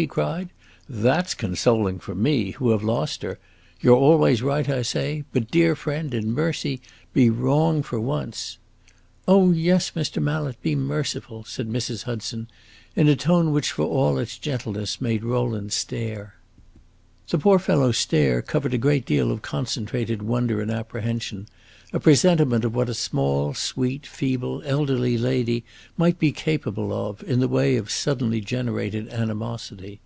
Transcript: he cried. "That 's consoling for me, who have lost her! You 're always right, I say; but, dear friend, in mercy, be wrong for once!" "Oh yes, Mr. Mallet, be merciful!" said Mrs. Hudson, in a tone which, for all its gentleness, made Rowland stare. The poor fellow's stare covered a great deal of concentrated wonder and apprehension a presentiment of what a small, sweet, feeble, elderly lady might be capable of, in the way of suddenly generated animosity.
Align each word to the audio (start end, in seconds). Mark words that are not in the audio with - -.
he 0.00 0.06
cried. 0.06 0.48
"That 0.88 1.28
's 1.28 1.34
consoling 1.34 1.98
for 1.98 2.14
me, 2.14 2.52
who 2.52 2.70
have 2.70 2.82
lost 2.82 3.20
her! 3.20 3.38
You 3.82 3.92
're 3.92 3.96
always 3.98 4.40
right, 4.40 4.66
I 4.66 4.80
say; 4.80 5.24
but, 5.30 5.50
dear 5.50 5.76
friend, 5.76 6.14
in 6.14 6.32
mercy, 6.32 6.80
be 7.12 7.28
wrong 7.28 7.82
for 7.82 8.00
once!" 8.00 8.56
"Oh 9.28 9.52
yes, 9.52 9.90
Mr. 9.94 10.22
Mallet, 10.22 10.56
be 10.62 10.74
merciful!" 10.74 11.44
said 11.44 11.68
Mrs. 11.68 12.04
Hudson, 12.04 12.48
in 12.96 13.08
a 13.08 13.14
tone 13.14 13.52
which, 13.52 13.72
for 13.72 13.84
all 13.84 14.16
its 14.18 14.38
gentleness, 14.38 15.02
made 15.02 15.22
Rowland 15.22 15.70
stare. 15.70 16.34
The 17.28 17.38
poor 17.38 17.60
fellow's 17.60 17.96
stare 17.98 18.42
covered 18.42 18.74
a 18.74 18.78
great 18.78 19.06
deal 19.06 19.30
of 19.30 19.42
concentrated 19.42 20.20
wonder 20.22 20.60
and 20.62 20.68
apprehension 20.70 21.46
a 21.92 22.00
presentiment 22.00 22.64
of 22.64 22.74
what 22.74 22.88
a 22.88 22.94
small, 22.94 23.52
sweet, 23.54 24.04
feeble, 24.06 24.62
elderly 24.64 25.16
lady 25.18 25.64
might 25.96 26.18
be 26.18 26.32
capable 26.32 26.92
of, 26.92 27.22
in 27.24 27.38
the 27.38 27.48
way 27.48 27.76
of 27.76 27.90
suddenly 27.90 28.40
generated 28.40 29.08
animosity. 29.08 30.00